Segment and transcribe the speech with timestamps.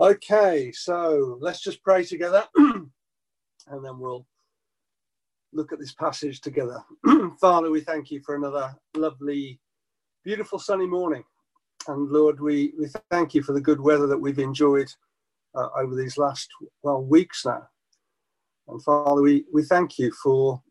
[0.00, 2.90] Okay, so let's just pray together and
[3.68, 4.26] then we'll
[5.52, 6.82] look at this passage together.
[7.38, 9.60] Father, we thank you for another lovely,
[10.24, 11.22] beautiful sunny morning.
[11.86, 14.90] And Lord, we, we thank you for the good weather that we've enjoyed
[15.54, 16.48] uh, over these last
[16.82, 17.68] well weeks now.
[18.68, 20.62] And Father, we, we thank you for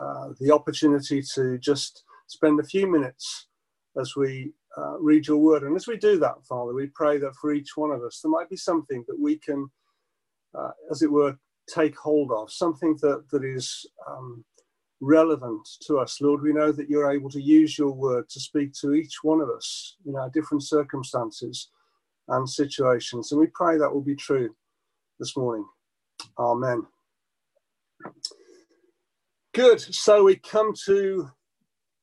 [0.00, 3.48] uh, the opportunity to just spend a few minutes
[4.00, 5.62] as we uh, read your word.
[5.62, 8.30] And as we do that, Father, we pray that for each one of us, there
[8.30, 9.68] might be something that we can,
[10.56, 11.36] uh, as it were,
[11.68, 14.44] take hold of, something that, that is um,
[15.00, 16.20] relevant to us.
[16.20, 19.40] Lord, we know that you're able to use your word to speak to each one
[19.40, 21.70] of us in our different circumstances
[22.28, 23.32] and situations.
[23.32, 24.54] And we pray that will be true
[25.18, 25.66] this morning.
[26.38, 26.86] Amen.
[29.54, 29.80] Good.
[29.80, 31.30] So we come to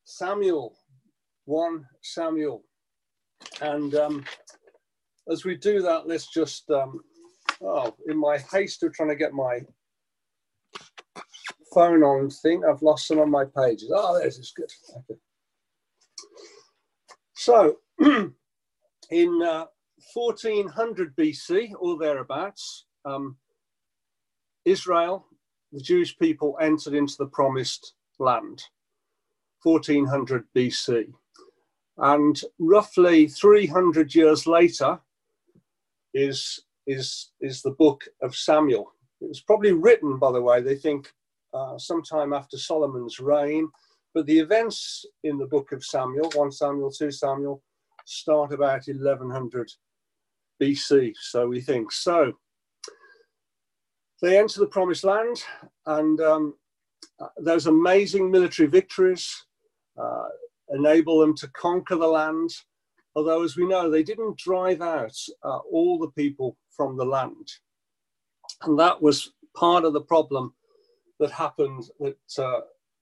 [0.04, 0.76] Samuel
[1.46, 2.64] 1 Samuel.
[3.62, 4.26] And um,
[5.32, 7.00] as we do that, let's just, um,
[7.62, 9.62] oh, in my haste of trying to get my
[11.74, 13.92] phone on thing, I've lost some of my pages.
[13.94, 14.72] Oh, there's this good.
[14.98, 15.20] Okay.
[17.36, 17.78] So,
[19.12, 19.66] in uh,
[20.14, 23.38] 1400 BC or thereabouts, um,
[24.64, 25.26] Israel,
[25.72, 28.64] the Jewish people, entered into the promised land.
[29.64, 31.12] 1400 BC.
[31.98, 35.00] And roughly 300 years later
[36.14, 38.92] is, is, is the book of Samuel.
[39.22, 41.12] It was probably written, by the way, they think
[41.54, 43.70] uh, sometime after Solomon's reign.
[44.14, 47.62] But the events in the book of Samuel, 1 Samuel, 2 Samuel,
[48.06, 49.72] start about 1100
[50.62, 51.14] BC.
[51.20, 51.92] So we think.
[51.92, 52.34] So
[54.22, 55.44] they enter the promised land
[55.86, 56.56] and um,
[57.20, 59.46] uh, those amazing military victories.
[60.02, 60.28] Uh,
[60.70, 62.50] enable them to conquer the land.
[63.16, 67.48] Although, as we know, they didn't drive out uh, all the people from the land.
[68.64, 70.54] And that was part of the problem
[71.20, 72.62] that happened, that uh,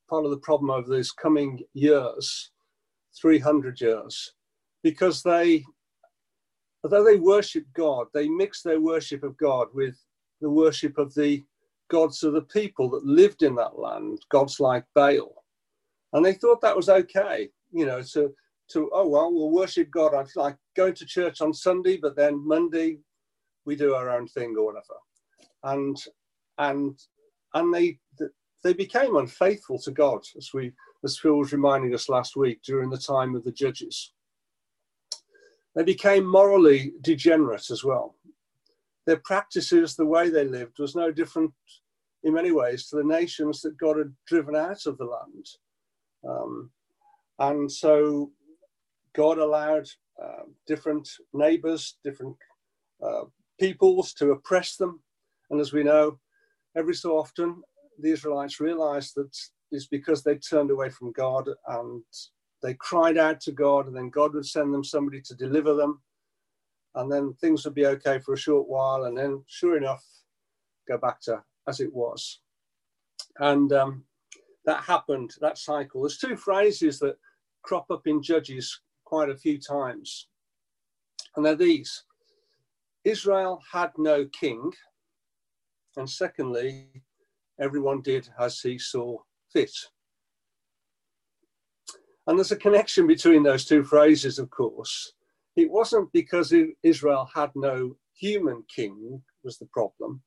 [0.10, 2.52] part of the problem over these coming years,
[3.20, 4.34] 300 years,
[4.84, 5.64] because they,
[6.84, 9.96] although they worshipped God, they mixed their worship of God with
[10.42, 11.44] the worship of the
[11.90, 15.44] gods of the people that lived in that land, gods like Baal
[16.14, 18.34] and they thought that was okay, you know, to
[18.72, 20.14] to oh well, we'll worship God.
[20.14, 23.00] I like going to church on Sunday, but then Monday
[23.66, 24.96] we do our own thing or whatever,
[25.64, 25.98] and
[26.58, 26.98] and
[27.54, 27.98] and they
[28.64, 30.72] they became unfaithful to God, as we
[31.04, 34.14] as Phil was reminding us last week during the time of the judges.
[35.76, 38.16] They became morally degenerate as well.
[39.06, 41.52] Their practices, the way they lived, was no different
[42.24, 45.46] in many ways to the nations that God had driven out of the land.
[46.26, 46.72] Um,
[47.52, 48.32] and so
[49.16, 49.88] God allowed
[50.22, 52.36] uh, different neighbors, different
[53.04, 53.24] uh,
[53.60, 55.02] peoples to oppress them.
[55.50, 56.20] And as we know,
[56.76, 57.62] every so often
[58.00, 59.36] the Israelites realized that
[59.72, 62.04] it's because they turned away from God and
[62.62, 66.02] they cried out to God, and then God would send them somebody to deliver them.
[66.96, 69.06] And then things would be okay for a short while.
[69.06, 70.06] And then, sure enough,
[70.88, 72.40] go back to as it was.
[73.40, 74.06] And um,
[74.66, 76.02] that happened, that cycle.
[76.02, 77.18] There's two phrases that
[77.64, 80.28] crop up in Judges quite a few times.
[81.36, 82.04] And they're these
[83.04, 84.72] Israel had no king.
[85.98, 86.88] And secondly,
[87.60, 89.18] everyone did as he saw
[89.52, 89.76] fit.
[92.28, 95.14] And there's a connection between those two phrases, of course.
[95.56, 100.22] It wasn't because Israel had no human king was the problem.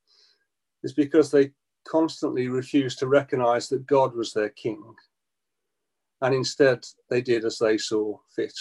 [0.82, 1.52] It's because they
[1.88, 4.82] constantly refused to recognize that God was their king.
[6.22, 8.56] And instead, they did as they saw fit.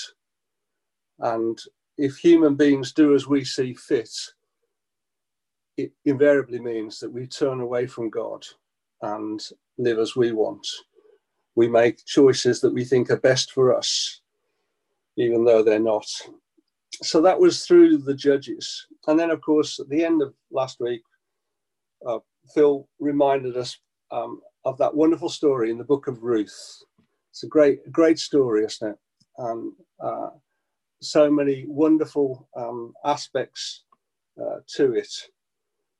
[1.19, 1.57] And
[1.97, 4.09] if human beings do as we see fit,
[5.77, 8.45] it invariably means that we turn away from God
[9.01, 9.41] and
[9.77, 10.65] live as we want.
[11.55, 14.21] We make choices that we think are best for us,
[15.17, 16.05] even though they're not.
[17.01, 18.87] So that was through the judges.
[19.07, 21.03] And then, of course, at the end of last week,
[22.05, 22.19] uh,
[22.53, 23.77] Phil reminded us
[24.11, 26.83] um, of that wonderful story in the book of Ruth.
[27.35, 28.97] It's a great, great story, isn't it?
[29.37, 30.29] Um, uh,
[31.01, 33.83] so many wonderful um, aspects
[34.41, 35.13] uh, to it.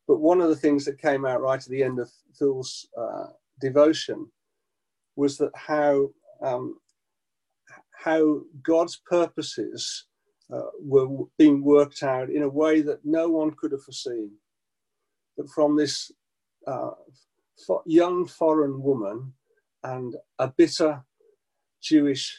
[0.08, 2.10] But one of the things that came out right at the end of
[2.40, 3.26] Phil's uh,
[3.60, 4.32] devotion
[5.18, 6.08] was that how
[6.42, 6.78] um,
[7.92, 10.06] how God's purposes
[10.54, 14.32] uh, were being worked out in a way that no one could have foreseen.
[15.36, 16.14] That from this
[16.66, 16.92] uh,
[17.86, 19.34] young foreign woman
[19.84, 21.04] and a bitter
[21.82, 22.38] Jewish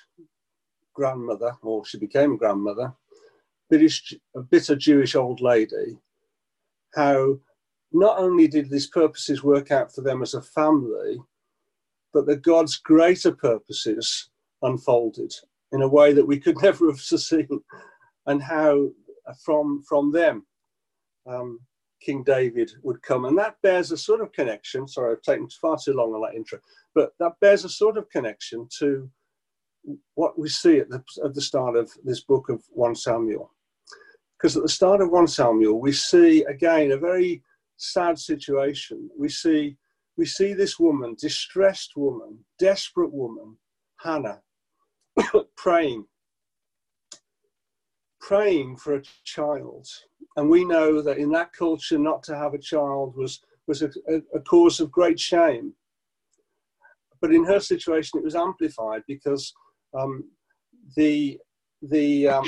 [0.95, 2.93] grandmother, or she became a grandmother,
[3.69, 5.99] British, a bitter Jewish old lady,
[6.95, 7.39] how
[7.93, 11.21] not only did these purposes work out for them as a family,
[12.13, 14.31] but that God's greater purposes
[14.63, 15.33] unfolded
[15.73, 17.49] in a way that we could never have seen,
[18.27, 18.89] and how
[19.45, 20.47] from from them
[21.27, 21.61] um,
[22.01, 24.87] King David would come, and that bears a sort of connection.
[24.87, 26.59] Sorry, I've taken far too long on that intro,
[26.95, 29.11] but that bears a sort of connection to
[30.15, 33.53] what we see at the, at the start of this book of 1 Samuel.
[34.37, 37.43] Because at the start of 1 Samuel, we see again a very
[37.77, 39.11] sad situation.
[39.19, 39.77] We see,
[40.17, 43.57] we see this woman, distressed woman, desperate woman,
[43.99, 44.41] Hannah,
[45.57, 46.07] praying,
[48.21, 49.87] praying for a child.
[50.37, 53.91] And we know that in that culture, not to have a child was, was a,
[54.09, 55.73] a, a cause of great shame.
[57.23, 59.55] But in her situation, it was amplified because
[59.97, 60.25] um,
[60.97, 61.39] the
[61.83, 62.45] the um,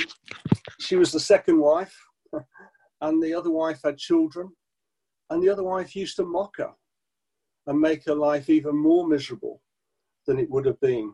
[0.80, 1.96] she was the second wife,
[3.00, 4.48] and the other wife had children,
[5.30, 6.72] and the other wife used to mock her
[7.66, 9.60] and make her life even more miserable
[10.26, 11.12] than it would have been.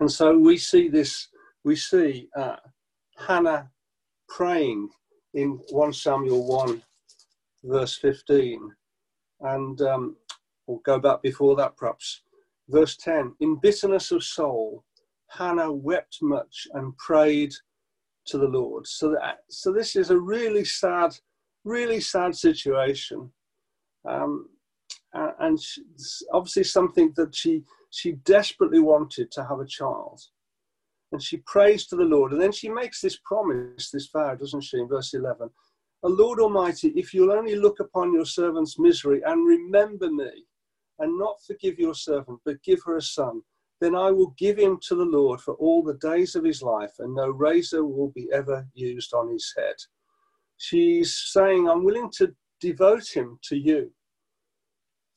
[0.00, 1.28] And so we see this.
[1.64, 2.56] We see uh,
[3.16, 3.70] Hannah
[4.28, 4.88] praying
[5.34, 6.82] in 1 Samuel 1,
[7.64, 8.70] verse 15.
[9.40, 10.16] And um,
[10.66, 12.22] we'll go back before that perhaps.
[12.68, 14.84] Verse 10 In bitterness of soul,
[15.28, 17.52] Hannah wept much and prayed
[18.26, 18.86] to the Lord.
[18.86, 21.16] So, that, so this is a really sad,
[21.64, 23.30] really sad situation.
[24.08, 24.48] Um,
[25.12, 25.58] and
[26.32, 30.20] obviously something that she, she desperately wanted to have a child.
[31.12, 32.32] And she prays to the Lord.
[32.32, 35.48] And then she makes this promise, this vow, doesn't she, in verse 11?
[36.02, 40.44] O Lord Almighty, if you'll only look upon your servant's misery and remember me,
[40.98, 43.42] and not forgive your servant, but give her a son,
[43.80, 46.94] then I will give him to the Lord for all the days of his life,
[46.98, 49.76] and no razor will be ever used on his head.
[50.56, 53.92] She's saying, I'm willing to devote him to you,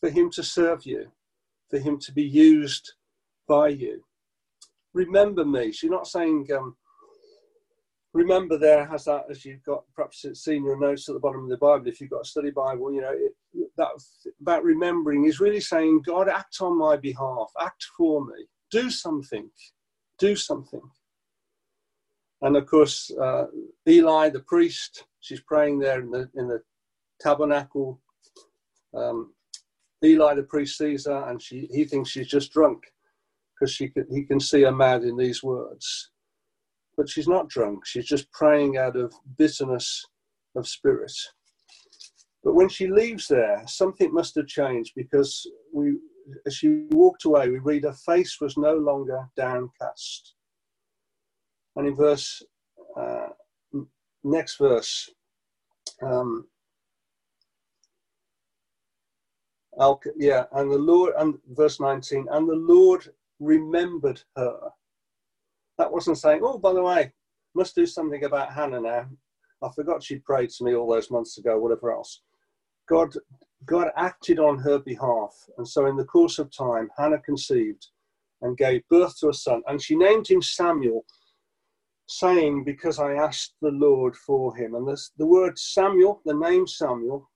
[0.02, 1.12] for him to serve you,
[1.70, 2.94] for him to be used
[3.48, 4.04] by you.
[4.94, 5.72] Remember me.
[5.72, 6.76] She's not saying, um,
[8.14, 11.50] remember there has that as you've got perhaps seen your notes at the bottom of
[11.50, 13.34] the bible if you've got a study bible you know it,
[13.78, 13.90] that
[14.42, 17.52] about remembering is really saying god act on my behalf.
[17.60, 18.46] Act for me.
[18.72, 19.50] Do something.
[20.20, 20.82] Do something.
[22.42, 23.46] And of course uh,
[23.88, 26.62] eli the priest she's praying there in the in the
[27.20, 28.02] tabernacle.
[28.96, 29.34] Um,
[30.04, 32.84] eli the priest sees her and she he thinks she's just drunk
[33.54, 36.12] because she can, he can see her mad in these words
[37.00, 37.86] but she's not drunk.
[37.86, 40.06] She's just praying out of bitterness
[40.58, 41.14] of spirit.
[42.44, 45.94] But when she leaves there, something must have changed because we,
[46.46, 50.36] as she walked away, we read her face was no longer downcast.
[51.78, 52.44] And in verse,
[53.00, 53.30] uh,
[54.26, 55.10] next verse,
[56.06, 56.48] um,
[60.18, 63.08] yeah, and the Lord, and verse 19, and the Lord
[63.40, 64.60] remembered her
[65.80, 67.12] that wasn't saying, oh, by the way,
[67.56, 69.08] must do something about Hannah now.
[69.64, 72.22] I forgot she prayed to me all those months ago, whatever else.
[72.88, 73.16] God,
[73.66, 75.34] God acted on her behalf.
[75.58, 77.88] And so, in the course of time, Hannah conceived
[78.42, 79.62] and gave birth to a son.
[79.68, 81.06] And she named him Samuel,
[82.08, 84.76] saying, Because I asked the Lord for him.
[84.76, 87.30] And this, the word Samuel, the name Samuel,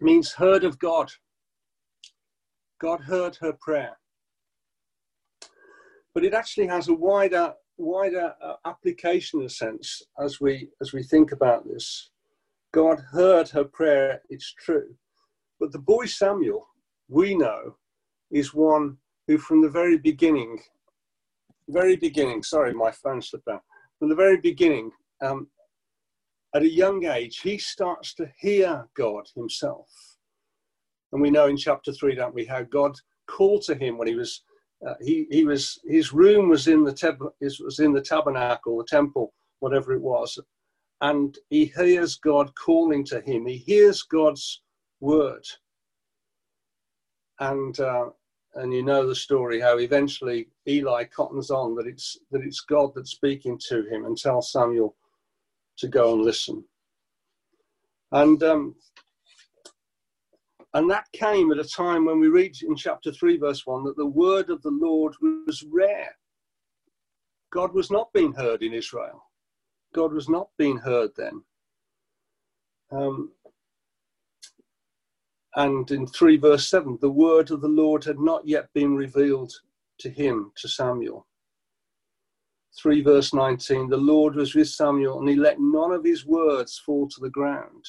[0.00, 1.10] means heard of God.
[2.80, 3.98] God heard her prayer.
[6.14, 11.32] But it actually has a wider wider uh, application sense as we as we think
[11.32, 12.10] about this.
[12.72, 14.94] God heard her prayer, it's true.
[15.58, 16.66] But the boy Samuel,
[17.08, 17.76] we know,
[18.30, 20.58] is one who from the very beginning,
[21.68, 23.62] very beginning, sorry, my phone slipped out,
[23.98, 24.90] from the very beginning,
[25.22, 25.48] um,
[26.54, 29.88] at a young age, he starts to hear God himself.
[31.12, 32.94] And we know in chapter three, don't we, how God
[33.26, 34.42] called to him when he was
[34.86, 38.84] uh, he he was his room was in the tab- was in the tabernacle, the
[38.84, 40.38] temple, whatever it was,
[41.00, 43.46] and he hears God calling to him.
[43.46, 44.62] He hears God's
[45.00, 45.44] word,
[47.40, 48.10] and uh,
[48.54, 52.92] and you know the story how eventually Eli cottons on that it's that it's God
[52.94, 54.94] that's speaking to him and tells Samuel
[55.78, 56.64] to go and listen.
[58.12, 58.76] And um,
[60.76, 63.96] and that came at a time when we read in chapter 3, verse 1, that
[63.96, 66.14] the word of the Lord was rare.
[67.50, 69.24] God was not being heard in Israel.
[69.94, 71.42] God was not being heard then.
[72.92, 73.30] Um,
[75.54, 79.54] and in 3 verse 7, the word of the Lord had not yet been revealed
[80.00, 81.26] to him, to Samuel.
[82.78, 86.78] 3 verse 19, the Lord was with Samuel and he let none of his words
[86.78, 87.86] fall to the ground.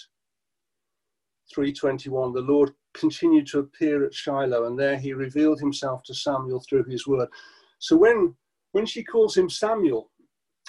[1.56, 6.62] 3:21, the Lord continued to appear at Shiloh, and there he revealed himself to Samuel
[6.62, 7.30] through his word.
[7.80, 8.36] So when
[8.72, 10.12] when she calls him Samuel,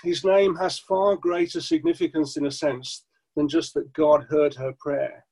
[0.02, 3.04] his name has far greater significance in a sense
[3.35, 5.26] than just that God heard her prayer.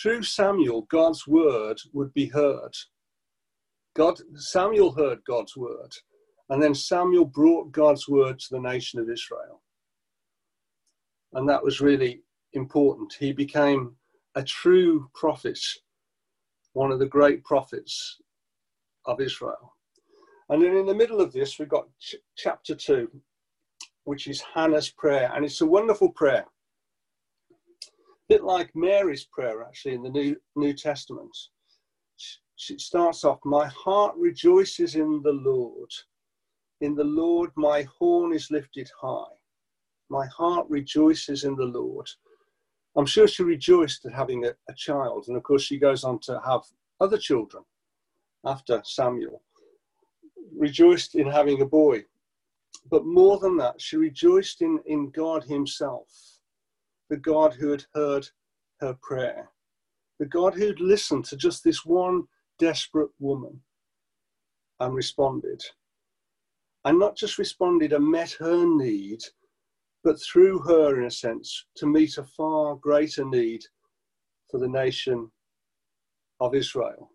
[0.00, 2.74] Through Samuel, God's word would be heard.
[3.94, 5.94] God, Samuel heard God's word,
[6.50, 9.62] and then Samuel brought God's word to the nation of Israel.
[11.32, 12.22] And that was really
[12.52, 13.14] important.
[13.18, 13.96] He became
[14.36, 15.58] a true prophet,
[16.74, 18.18] one of the great prophets
[19.06, 19.74] of Israel.
[20.50, 23.10] And then in the middle of this, we've got ch- chapter two,
[24.04, 25.32] which is Hannah's prayer.
[25.34, 26.44] And it's a wonderful prayer.
[27.50, 31.34] A bit like Mary's prayer, actually, in the New, New Testament.
[32.68, 35.90] It starts off, My heart rejoices in the Lord.
[36.82, 39.34] In the Lord, my horn is lifted high.
[40.10, 42.08] My heart rejoices in the Lord.
[42.96, 45.26] I'm sure she rejoiced at having a, a child.
[45.28, 46.62] And of course, she goes on to have
[47.00, 47.62] other children
[48.44, 49.42] after Samuel.
[50.56, 52.04] Rejoiced in having a boy.
[52.90, 56.08] But more than that, she rejoiced in, in God Himself,
[57.10, 58.28] the God who had heard
[58.80, 59.50] her prayer,
[60.18, 62.24] the God who'd listened to just this one
[62.58, 63.60] desperate woman
[64.80, 65.62] and responded.
[66.84, 69.20] And not just responded and met her need,
[70.06, 73.60] but through her, in a sense, to meet a far greater need
[74.48, 75.28] for the nation
[76.38, 77.10] of Israel.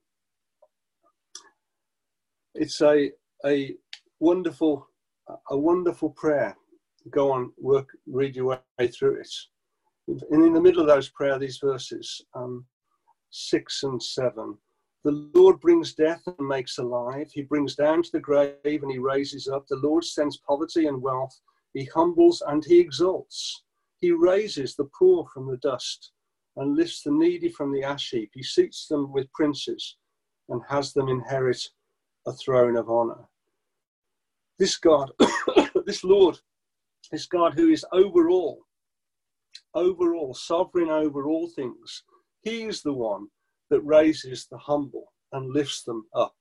[2.54, 3.10] It's a,
[3.46, 3.76] a
[4.20, 4.86] wonderful
[5.50, 6.54] a wonderful prayer.
[7.10, 9.34] Go on, work, read your way through it.
[10.30, 12.66] And in the middle of those prayer, these verses, um,
[13.30, 14.58] six and seven,
[15.06, 17.30] the Lord brings death and makes alive.
[17.32, 19.66] He brings down to the grave and he raises up.
[19.70, 21.40] The Lord sends poverty and wealth.
[21.74, 23.64] He humbles and he exalts.
[24.00, 26.12] He raises the poor from the dust
[26.58, 28.32] and lifts the needy from the ash heap.
[28.34, 29.98] He seats them with princes
[30.50, 31.62] and has them inherit
[32.28, 33.28] a throne of honor
[34.62, 35.12] this God,
[35.88, 36.38] this Lord,
[37.12, 38.60] this God who is over all,
[39.74, 42.04] over all, sovereign over all things,
[42.44, 43.26] He is the one
[43.72, 46.36] that raises the humble and lifts them up.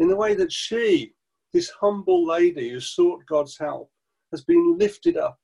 [0.00, 1.12] In the way that she,
[1.52, 3.88] this humble lady who sought God's help,
[4.34, 5.38] has been lifted up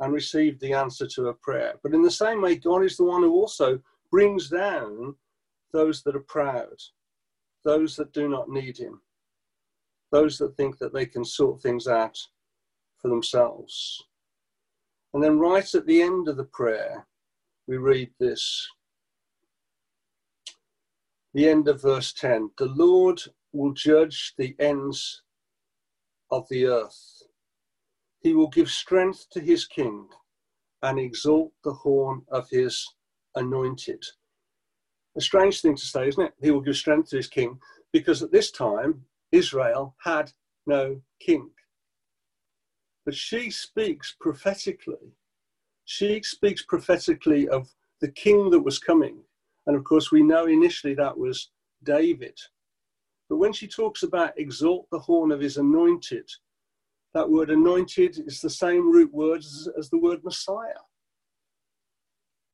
[0.00, 1.74] and received the answer to a prayer.
[1.82, 5.14] But in the same way, God is the one who also brings down
[5.72, 6.76] those that are proud,
[7.64, 9.00] those that do not need Him
[10.10, 12.18] those that think that they can sort things out
[12.98, 14.04] for themselves.
[15.14, 17.06] And then, right at the end of the prayer,
[17.66, 18.68] we read this
[21.32, 23.20] the end of verse 10 The Lord
[23.52, 25.22] will judge the ends
[26.30, 27.19] of the earth.
[28.20, 30.08] He will give strength to his king
[30.82, 32.86] and exalt the horn of his
[33.34, 34.02] anointed.
[35.16, 36.34] A strange thing to say, isn't it?
[36.40, 37.58] He will give strength to his king
[37.92, 40.32] because at this time Israel had
[40.66, 41.50] no king.
[43.04, 45.14] But she speaks prophetically.
[45.84, 47.68] She speaks prophetically of
[48.00, 49.18] the king that was coming.
[49.66, 51.50] And of course, we know initially that was
[51.82, 52.38] David.
[53.28, 56.28] But when she talks about exalt the horn of his anointed,
[57.14, 60.84] that word anointed is the same root word as, as the word Messiah.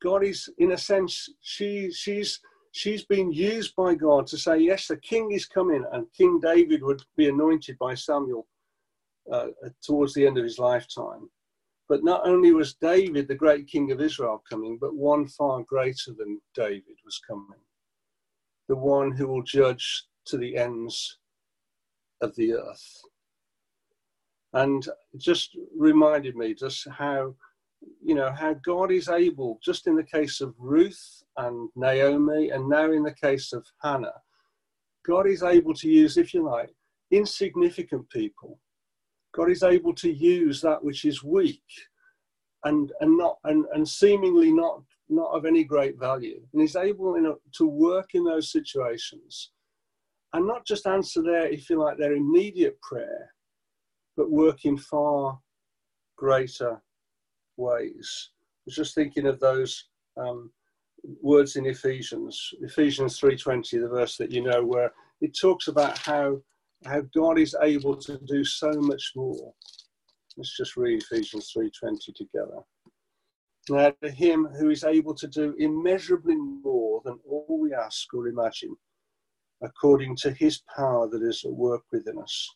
[0.01, 2.39] God is, in a sense, she, she's
[2.71, 6.83] she's been used by God to say, yes, the king is coming, and King David
[6.83, 8.47] would be anointed by Samuel
[9.31, 9.47] uh,
[9.83, 11.29] towards the end of his lifetime.
[11.89, 16.13] But not only was David the great king of Israel coming, but one far greater
[16.17, 17.59] than David was coming.
[18.67, 21.17] The one who will judge to the ends
[22.21, 23.01] of the earth.
[24.53, 24.87] And
[25.17, 27.35] just reminded me just how
[28.03, 32.67] you know, how God is able, just in the case of Ruth and Naomi, and
[32.67, 34.21] now in the case of Hannah,
[35.05, 36.73] God is able to use, if you like,
[37.11, 38.59] insignificant people.
[39.35, 41.61] God is able to use that which is weak
[42.63, 46.41] and, and not and, and seemingly not not of any great value.
[46.51, 49.51] And he's able know, to work in those situations
[50.33, 53.33] and not just answer their, if you like, their immediate prayer,
[54.17, 55.39] but work in far
[56.17, 56.81] greater
[57.55, 58.31] ways.
[58.31, 59.85] I was just thinking of those
[60.17, 60.51] um,
[61.21, 66.41] words in Ephesians, Ephesians 3:20, the verse that you know, where it talks about how
[66.85, 69.53] how God is able to do so much more.
[70.35, 72.59] Let's just read Ephesians 3:20 together.
[73.69, 78.27] Now to him who is able to do immeasurably more than all we ask or
[78.27, 78.75] imagine,
[79.61, 82.55] according to his power that is at work within us.